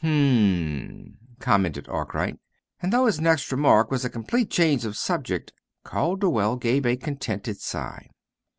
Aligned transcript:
"Hm 0.03 0.79
m," 0.91 1.17
commented 1.39 1.87
Arkwright. 1.87 2.39
And, 2.81 2.91
though 2.91 3.05
his 3.05 3.21
next 3.21 3.51
remark 3.51 3.91
was 3.91 4.03
a 4.03 4.09
complete 4.09 4.49
change 4.49 4.83
of 4.83 4.97
subject, 4.97 5.53
Calderwell 5.85 6.55
gave 6.55 6.87
a 6.87 6.95
contented 6.97 7.59
sigh. 7.61 8.09